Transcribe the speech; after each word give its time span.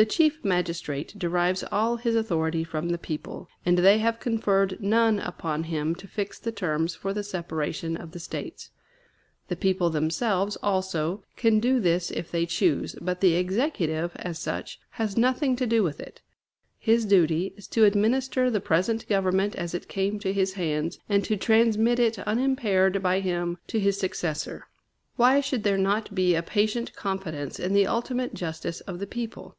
The 0.00 0.06
Chief 0.06 0.44
Magistrate 0.44 1.12
derives 1.18 1.64
all 1.72 1.96
his 1.96 2.14
authority 2.14 2.62
from 2.62 2.90
the 2.90 2.98
people, 2.98 3.48
and 3.66 3.76
they 3.78 3.98
have 3.98 4.20
conferred 4.20 4.76
none 4.80 5.18
upon 5.18 5.64
him 5.64 5.96
to 5.96 6.06
fix 6.06 6.38
the 6.38 6.52
terms 6.52 6.94
for 6.94 7.12
the 7.12 7.24
separation 7.24 7.96
of 7.96 8.12
the 8.12 8.20
States. 8.20 8.70
The 9.48 9.56
people 9.56 9.90
themselves, 9.90 10.54
also, 10.62 11.24
can 11.34 11.58
do 11.58 11.80
this 11.80 12.12
if 12.12 12.30
they 12.30 12.46
choose, 12.46 12.94
but 13.02 13.20
the 13.20 13.34
Executive, 13.34 14.12
as 14.20 14.38
such, 14.38 14.78
has 14.90 15.16
nothing 15.16 15.56
to 15.56 15.66
do 15.66 15.82
with 15.82 15.98
it. 15.98 16.20
His 16.78 17.04
duty 17.04 17.52
is 17.56 17.66
to 17.66 17.84
administer 17.84 18.48
the 18.52 18.60
present 18.60 19.04
government 19.08 19.56
as 19.56 19.74
it 19.74 19.88
came 19.88 20.20
to 20.20 20.32
his 20.32 20.52
hands, 20.52 21.00
and 21.08 21.24
to 21.24 21.36
transmit 21.36 21.98
it 21.98 22.20
unimpaired 22.20 23.02
by 23.02 23.18
him 23.18 23.58
to 23.66 23.80
his 23.80 23.98
successor. 23.98 24.68
Why 25.16 25.40
should 25.40 25.64
there 25.64 25.76
not 25.76 26.14
be 26.14 26.36
a 26.36 26.42
patient 26.44 26.94
confidence 26.94 27.58
in 27.58 27.72
the 27.72 27.88
ultimate 27.88 28.32
justice 28.34 28.78
of 28.82 29.00
the 29.00 29.06
people? 29.08 29.56